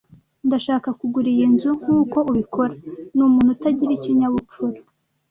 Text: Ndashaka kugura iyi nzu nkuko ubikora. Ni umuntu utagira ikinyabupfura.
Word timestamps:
Ndashaka 0.47 0.89
kugura 0.99 1.27
iyi 1.33 1.45
nzu 1.53 1.69
nkuko 1.79 2.17
ubikora. 2.31 2.73
Ni 3.15 3.21
umuntu 3.27 3.49
utagira 3.55 3.91
ikinyabupfura. 3.95 4.79